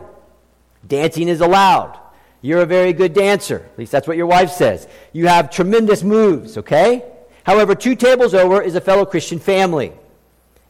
[0.85, 1.97] dancing is allowed.
[2.41, 3.65] You're a very good dancer.
[3.71, 4.89] At least that's what your wife says.
[5.13, 7.05] You have tremendous moves, okay?
[7.43, 9.93] However, two tables over is a fellow Christian family.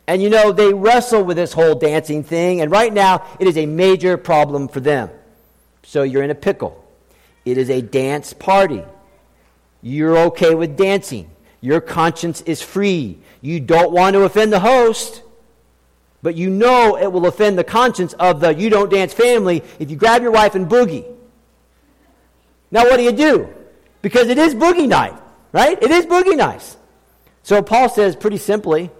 [0.07, 3.57] And you know, they wrestle with this whole dancing thing, and right now it is
[3.57, 5.09] a major problem for them.
[5.83, 6.83] So you're in a pickle.
[7.45, 8.83] It is a dance party.
[9.81, 11.29] You're okay with dancing.
[11.62, 13.19] Your conscience is free.
[13.41, 15.21] You don't want to offend the host,
[16.21, 19.91] but you know it will offend the conscience of the you don't dance family if
[19.91, 21.05] you grab your wife and boogie.
[22.71, 23.53] Now, what do you do?
[24.01, 25.13] Because it is boogie night,
[25.54, 25.82] right?
[25.82, 26.76] It is boogie night.
[27.44, 28.92] So Paul says pretty simply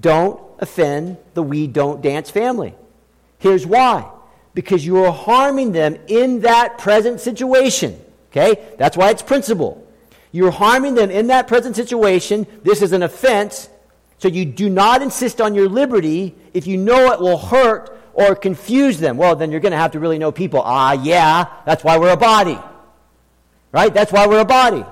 [0.00, 2.74] don't offend the we don't dance family.
[3.38, 4.10] Here's why
[4.54, 7.96] because you are harming them in that present situation.
[8.32, 8.60] Okay?
[8.76, 9.86] That's why it's principle.
[10.32, 12.44] You're harming them in that present situation.
[12.64, 13.68] This is an offense.
[14.18, 18.34] So you do not insist on your liberty if you know it will hurt or
[18.34, 19.16] confuse them.
[19.16, 20.60] Well, then you're going to have to really know people.
[20.64, 22.58] Ah, yeah, that's why we're a body.
[23.70, 23.94] Right?
[23.94, 24.84] That's why we're a body.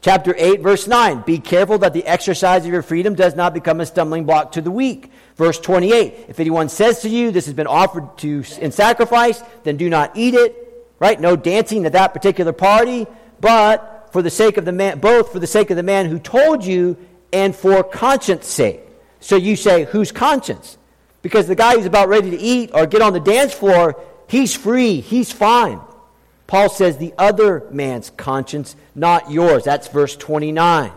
[0.00, 3.80] Chapter 8, verse 9 Be careful that the exercise of your freedom does not become
[3.80, 5.10] a stumbling block to the weak.
[5.36, 9.76] Verse 28 If anyone says to you, This has been offered to in sacrifice, then
[9.76, 10.64] do not eat it.
[11.00, 11.20] Right?
[11.20, 13.06] No dancing at that particular party,
[13.40, 16.18] but for the sake of the man, both for the sake of the man who
[16.18, 16.96] told you
[17.32, 18.80] and for conscience sake.
[19.20, 20.78] So you say, Whose conscience?
[21.22, 24.54] Because the guy who's about ready to eat or get on the dance floor, he's
[24.54, 25.80] free, he's fine.
[26.48, 29.64] Paul says the other man's conscience, not yours.
[29.64, 30.90] That's verse 29.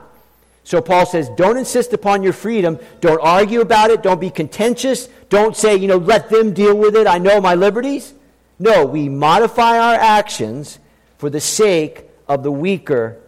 [0.64, 2.80] So Paul says, don't insist upon your freedom.
[3.02, 4.02] Don't argue about it.
[4.02, 5.10] Don't be contentious.
[5.30, 7.06] Don't say, you know, let them deal with it.
[7.06, 8.14] I know my liberties.
[8.60, 10.80] No, we modify our actions
[11.18, 13.20] for the sake of the weaker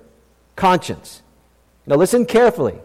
[0.55, 1.21] conscience.
[1.86, 2.79] Now listen carefully.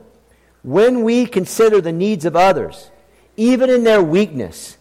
[0.64, 2.90] When we consider the needs of others,
[3.36, 4.76] even in their weakness,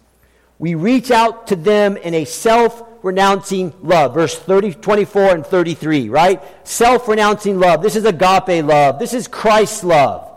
[0.57, 4.13] we reach out to them in a self renouncing love.
[4.13, 6.43] Verse 30, 24 and 33, right?
[6.67, 7.81] Self renouncing love.
[7.81, 8.99] This is agape love.
[8.99, 10.29] This is Christ's love.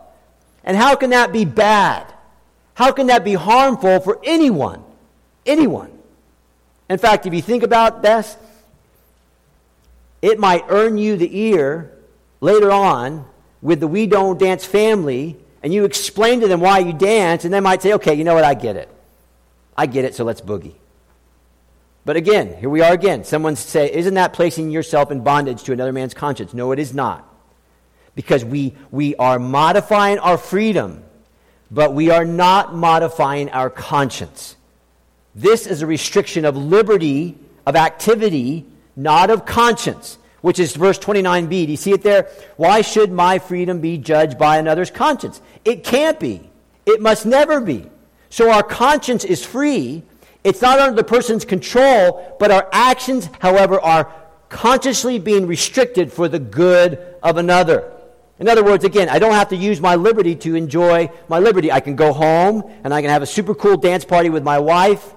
[0.65, 2.07] And how can that be bad?
[2.75, 4.83] How can that be harmful for anyone?
[5.45, 5.91] Anyone.
[6.89, 8.37] In fact, if you think about this,
[10.23, 11.93] it might earn you the ear
[12.41, 13.27] later on
[13.63, 17.53] with the We Don't Dance family, and you explain to them why you dance, and
[17.53, 18.89] they might say, okay, you know what, I get it.
[19.77, 20.75] I get it, so let's boogie.
[22.05, 23.25] But again, here we are again.
[23.25, 26.55] Someone say, isn't that placing yourself in bondage to another man's conscience?
[26.55, 27.27] No, it is not.
[28.15, 31.05] Because we, we are modifying our freedom,
[31.71, 34.57] but we are not modifying our conscience.
[35.35, 41.49] This is a restriction of liberty, of activity, not of conscience, which is verse 29b.
[41.51, 42.29] Do you see it there?
[42.57, 45.41] Why should my freedom be judged by another's conscience?
[45.65, 46.51] It can't be.
[46.87, 47.89] It must never be.
[48.31, 50.03] So our conscience is free,
[50.43, 54.13] it's not under the person's control, but our actions, however, are
[54.49, 57.93] consciously being restricted for the good of another.
[58.39, 61.71] In other words, again, I don't have to use my liberty to enjoy my liberty.
[61.71, 64.59] I can go home and I can have a super cool dance party with my
[64.59, 65.15] wife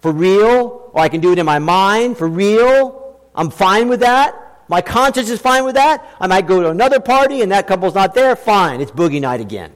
[0.00, 3.18] for real, or I can do it in my mind for real.
[3.34, 4.40] I'm fine with that.
[4.68, 6.08] My conscience is fine with that.
[6.20, 8.36] I might go to another party and that couple's not there.
[8.36, 9.72] Fine, it's boogie night again.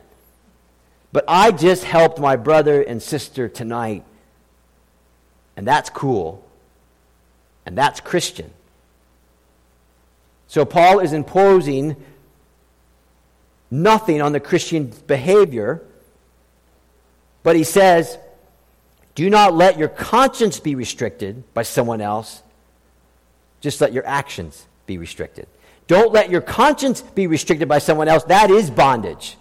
[1.12, 4.05] But I just helped my brother and sister tonight
[5.59, 6.42] and that's cool.
[7.66, 8.53] And that's Christian.
[10.47, 11.97] So Paul is imposing
[13.68, 15.83] nothing on the Christian behavior,
[17.42, 18.18] but he says,
[19.16, 22.40] do not let your conscience be restricted by someone else.
[23.61, 25.49] Just let your actions be restricted.
[25.88, 28.23] Don't let your conscience be restricted by someone else.
[28.25, 29.37] That is bondage.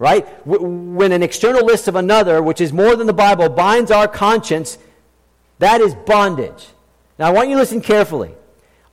[0.00, 0.26] Right?
[0.44, 4.76] When an external list of another, which is more than the Bible, binds our conscience,
[5.58, 6.66] that is bondage.
[7.18, 8.32] Now, I want you to listen carefully.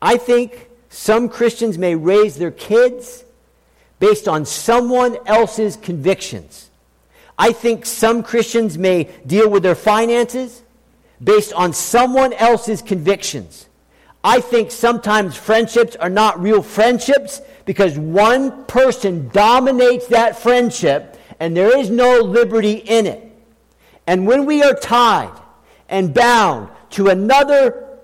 [0.01, 3.23] I think some Christians may raise their kids
[3.99, 6.69] based on someone else's convictions.
[7.37, 10.61] I think some Christians may deal with their finances
[11.23, 13.67] based on someone else's convictions.
[14.23, 21.57] I think sometimes friendships are not real friendships because one person dominates that friendship and
[21.57, 23.29] there is no liberty in it.
[24.07, 25.31] And when we are tied
[25.93, 27.99] and bound to another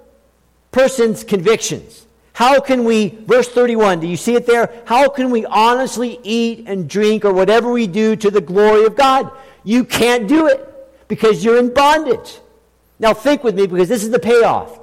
[0.72, 2.06] person's convictions.
[2.34, 4.82] How can we, verse 31, do you see it there?
[4.86, 8.96] How can we honestly eat and drink or whatever we do to the glory of
[8.96, 9.32] God?
[9.64, 10.66] You can't do it
[11.08, 12.38] because you're in bondage.
[13.00, 14.80] Now think with me because this is the payoff.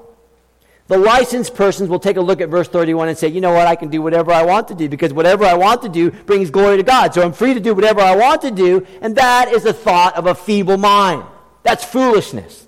[0.88, 3.68] The licensed persons will take a look at verse 31 and say, you know what,
[3.68, 6.50] I can do whatever I want to do because whatever I want to do brings
[6.50, 7.14] glory to God.
[7.14, 10.16] So I'm free to do whatever I want to do, and that is the thought
[10.16, 11.24] of a feeble mind.
[11.62, 12.65] That's foolishness.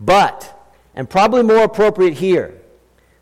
[0.00, 2.60] But, and probably more appropriate here,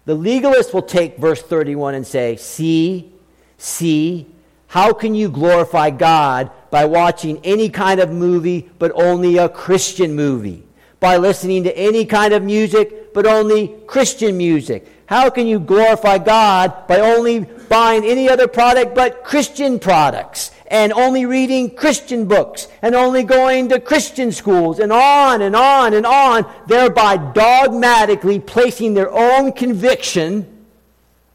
[0.05, 3.13] the legalist will take verse 31 and say, See,
[3.57, 4.27] see,
[4.67, 10.15] how can you glorify God by watching any kind of movie but only a Christian
[10.15, 10.65] movie?
[11.01, 14.87] By listening to any kind of music but only Christian music?
[15.07, 20.51] How can you glorify God by only buying any other product but Christian products?
[20.75, 25.95] And only reading Christian books and only going to Christian schools and on and on
[25.95, 30.67] and on, thereby dogmatically placing their own conviction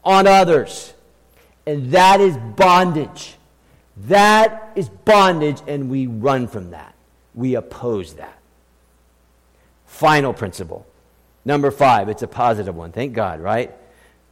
[0.04, 0.92] on others.
[1.66, 3.36] And that is bondage.
[4.08, 6.94] That is bondage, and we run from that.
[7.34, 8.38] We oppose that.
[9.86, 10.86] Final principle.
[11.46, 12.92] Number five, it's a positive one.
[12.92, 13.74] Thank God, right?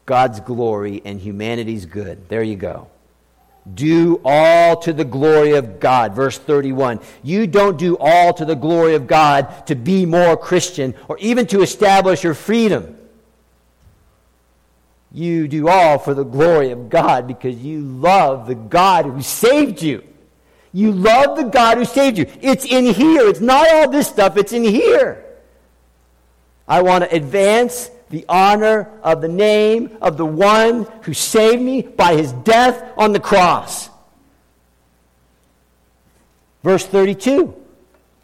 [0.05, 2.29] God's glory and humanity's good.
[2.29, 2.89] There you go.
[3.75, 6.15] Do all to the glory of God.
[6.15, 7.01] Verse 31.
[7.23, 11.47] You don't do all to the glory of God to be more Christian or even
[11.49, 12.97] to establish your freedom.
[15.13, 19.83] You do all for the glory of God because you love the God who saved
[19.83, 20.05] you.
[20.73, 22.27] You love the God who saved you.
[22.41, 23.27] It's in here.
[23.29, 25.25] It's not all this stuff, it's in here.
[26.67, 31.83] I want to advance the honor of the name of the one who saved me
[31.83, 33.91] by his death on the cross.
[36.63, 37.55] Verse 32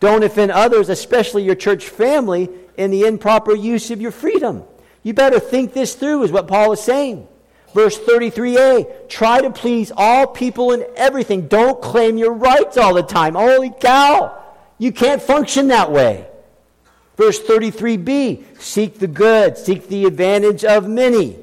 [0.01, 4.65] Don't offend others, especially your church family, in the improper use of your freedom.
[5.03, 7.29] You better think this through, is what Paul is saying.
[7.75, 11.49] Verse 33a try to please all people in everything.
[11.49, 13.35] Don't claim your rights all the time.
[13.35, 14.41] Holy cow!
[14.79, 16.27] You can't function that way.
[17.17, 21.37] Verse 33b seek the good, seek the advantage of many,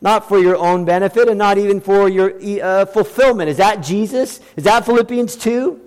[0.00, 3.50] not for your own benefit and not even for your uh, fulfillment.
[3.50, 4.40] Is that Jesus?
[4.56, 5.80] Is that Philippians 2?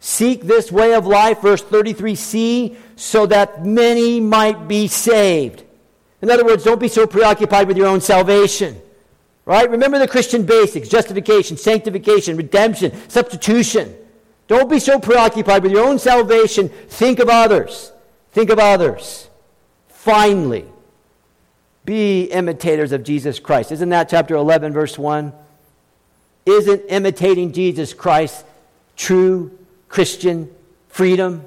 [0.00, 5.62] Seek this way of life, verse 33c, so that many might be saved.
[6.20, 8.80] In other words, don't be so preoccupied with your own salvation.
[9.46, 9.70] Right?
[9.70, 13.94] Remember the Christian basics justification, sanctification, redemption, substitution.
[14.46, 16.68] Don't be so preoccupied with your own salvation.
[16.68, 17.92] Think of others.
[18.32, 19.28] Think of others.
[19.88, 20.66] Finally,
[21.84, 23.72] be imitators of Jesus Christ.
[23.72, 25.32] Isn't that chapter 11, verse 1?
[26.46, 28.44] Isn't imitating Jesus Christ
[28.96, 29.56] true
[29.88, 30.50] Christian
[30.88, 31.44] freedom?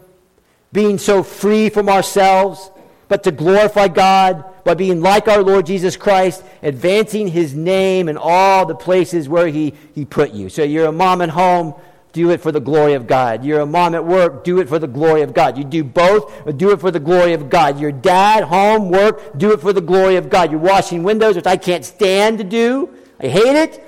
[0.71, 2.71] Being so free from ourselves,
[3.07, 8.17] but to glorify God by being like our Lord Jesus Christ, advancing his name in
[8.17, 10.49] all the places where he, he put you.
[10.49, 11.73] So you're a mom at home,
[12.17, 13.45] do it for the glory of God.
[13.45, 15.55] You're a mom at work, do it for the glory of God.
[15.55, 17.79] You do both, do it for the glory of God.
[17.79, 20.49] Your dad, home, work, do it for the glory of God.
[20.49, 22.89] You're washing windows, which I can't stand to do.
[23.19, 23.83] I hate it.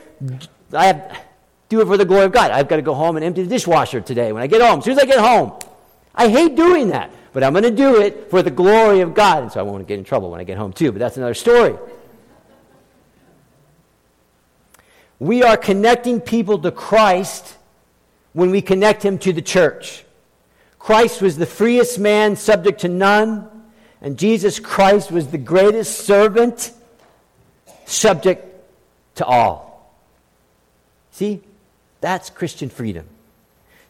[0.74, 1.26] I have,
[1.70, 2.52] do it for the glory of God.
[2.52, 4.78] I've got to go home and empty the dishwasher today when I get home.
[4.78, 5.54] As soon as I get home.
[6.14, 9.42] I hate doing that, but I'm going to do it for the glory of God.
[9.42, 11.34] And so I won't get in trouble when I get home, too, but that's another
[11.34, 11.76] story.
[15.18, 17.56] We are connecting people to Christ
[18.34, 20.04] when we connect him to the church.
[20.78, 23.50] Christ was the freest man, subject to none,
[24.02, 26.72] and Jesus Christ was the greatest servant,
[27.86, 28.46] subject
[29.16, 29.94] to all.
[31.12, 31.42] See,
[32.02, 33.08] that's Christian freedom.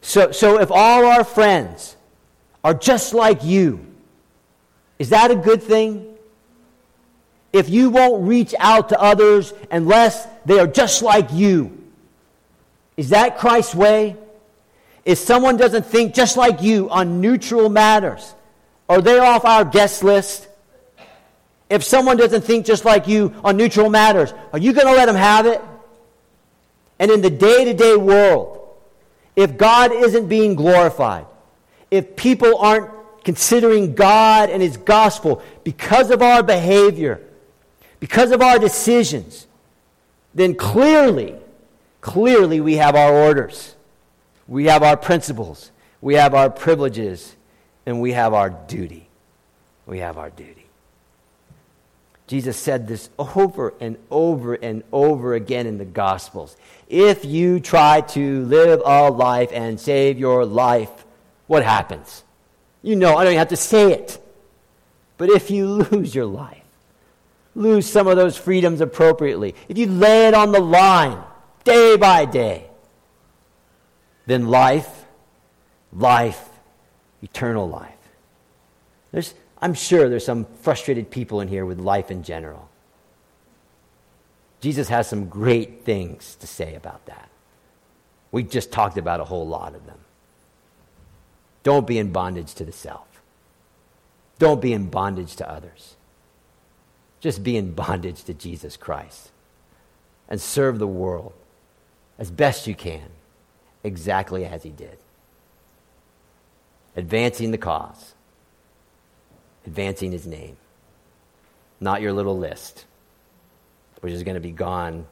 [0.00, 1.96] So, so if all our friends
[2.64, 3.86] are just like you,
[4.98, 6.06] is that a good thing?
[7.52, 11.76] If you won't reach out to others unless they are just like you,
[12.96, 14.16] is that Christ's way?
[15.04, 18.34] If someone doesn't think just like you on neutral matters,
[18.88, 20.48] are they off our guest list?
[21.68, 25.06] If someone doesn't think just like you on neutral matters, are you going to let
[25.06, 25.62] them have it?
[26.98, 28.58] And in the day to day world,
[29.36, 31.26] if God isn't being glorified,
[31.90, 32.90] if people aren't
[33.24, 37.20] considering God and His gospel because of our behavior,
[38.00, 39.46] because of our decisions,
[40.34, 41.36] then clearly,
[42.00, 43.76] clearly we have our orders.
[44.50, 45.70] We have our principles,
[46.00, 47.36] we have our privileges,
[47.86, 49.08] and we have our duty.
[49.86, 50.66] We have our duty.
[52.26, 56.56] Jesus said this over and over and over again in the Gospels.
[56.88, 60.90] If you try to live a life and save your life,
[61.46, 62.24] what happens?
[62.82, 64.20] You know, I don't even have to say it.
[65.16, 66.62] But if you lose your life,
[67.54, 71.22] lose some of those freedoms appropriately, if you lay it on the line
[71.62, 72.69] day by day,
[74.30, 75.06] then life,
[75.92, 76.48] life,
[77.20, 77.94] eternal life.
[79.10, 82.68] There's, I'm sure there's some frustrated people in here with life in general.
[84.60, 87.28] Jesus has some great things to say about that.
[88.30, 89.98] We just talked about a whole lot of them.
[91.62, 93.08] Don't be in bondage to the self.
[94.38, 95.96] Don't be in bondage to others.
[97.18, 99.30] Just be in bondage to Jesus Christ
[100.28, 101.32] and serve the world
[102.18, 103.10] as best you can
[103.82, 104.98] exactly as he did.
[106.96, 108.14] Advancing the cause,
[109.66, 110.56] advancing his name,
[111.80, 112.84] not your little list,
[114.00, 115.06] which is going to be gone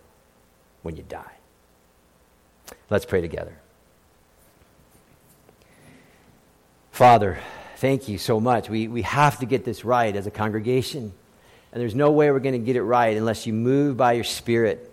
[0.83, 1.33] when you die.
[2.91, 3.57] Let's pray together.
[6.91, 7.39] Father,
[7.77, 8.69] thank you so much.
[8.69, 11.13] We, we have to get this right as a congregation.
[11.71, 14.25] And there's no way we're going to get it right unless you move by your
[14.25, 14.88] Spirit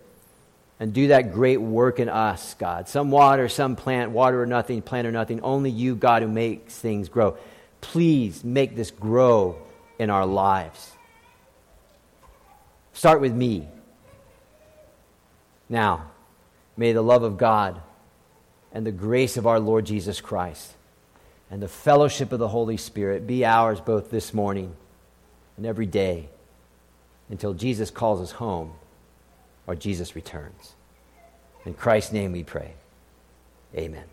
[0.80, 2.90] and do that great work in us, God.
[2.90, 5.42] Some water, some plant, water or nothing, plant or nothing.
[5.42, 7.38] Only you, God, who makes things grow.
[7.82, 9.58] Please make this grow
[9.98, 10.92] in our lives.
[12.94, 13.68] Start with me.
[15.70, 16.12] Now,
[16.78, 17.82] may the love of God
[18.74, 20.74] and the grace of our Lord Jesus Christ
[21.50, 24.76] and the fellowship of the Holy Spirit be ours both this morning
[25.56, 26.28] and every day
[27.30, 28.74] until Jesus calls us home
[29.68, 30.76] or Jesus returns.
[31.66, 32.74] In Christ's name we pray.
[33.76, 34.06] Amen.